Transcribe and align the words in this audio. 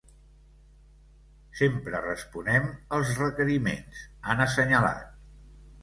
Sempre 1.59 2.01
responem 2.07 2.67
els 2.99 3.15
requeriments, 3.21 4.05
han 4.33 4.45
assenyalat. 4.51 5.11